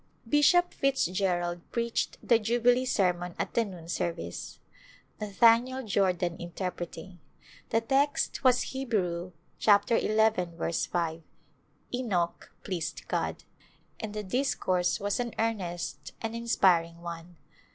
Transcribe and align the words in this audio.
'* 0.17 0.21
Bishop 0.27 0.73
Fitzgerald 0.73 1.59
preached 1.71 2.17
the 2.27 2.39
Jubilee 2.39 2.85
sermon 2.87 3.35
at 3.37 3.53
the 3.53 3.63
noon 3.63 3.87
service, 3.87 4.57
Nathaniel 5.19 5.83
Jordan 5.83 6.37
interpreting. 6.39 7.19
The 7.69 7.81
text 7.81 8.43
was 8.43 8.63
Hebrews 8.73 9.31
11:5," 9.61 11.21
Enoch 11.93 12.51
pleased 12.63 13.07
God," 13.07 13.43
and 13.99 14.15
the 14.15 14.23
discourse 14.23 14.99
was 14.99 15.19
an 15.19 15.35
earnest 15.37 16.13
and 16.19 16.35
inspiring 16.35 17.01
one. 17.03 17.37